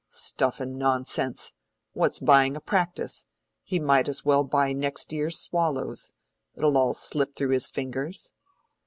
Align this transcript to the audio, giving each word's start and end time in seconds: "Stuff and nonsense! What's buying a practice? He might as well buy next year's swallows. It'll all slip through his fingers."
"Stuff 0.09 0.59
and 0.59 0.79
nonsense! 0.79 1.53
What's 1.93 2.19
buying 2.19 2.55
a 2.55 2.59
practice? 2.59 3.27
He 3.61 3.79
might 3.79 4.07
as 4.09 4.25
well 4.25 4.43
buy 4.43 4.73
next 4.73 5.13
year's 5.13 5.37
swallows. 5.37 6.11
It'll 6.57 6.75
all 6.75 6.95
slip 6.95 7.35
through 7.35 7.51
his 7.51 7.69
fingers." 7.69 8.31